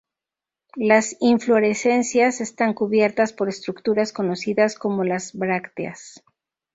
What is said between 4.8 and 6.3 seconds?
las brácteas.